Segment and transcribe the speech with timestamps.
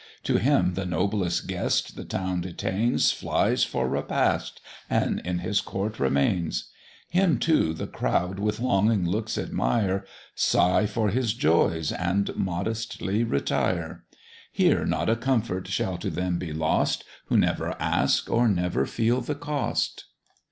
[0.23, 5.99] To him the noblest guest the town detains Flies for repast, and in his court
[5.99, 6.71] remains;
[7.11, 10.03] Him too the crowd with longing looks admire,
[10.33, 14.03] Sigh for his joys, and modestly retire;
[14.51, 19.21] Here not a comfort shall to them be lost Who never ask or never feel
[19.21, 20.05] the cost.